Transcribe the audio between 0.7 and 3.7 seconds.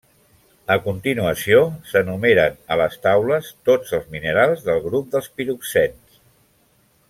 A continuació s'enumeren a les taules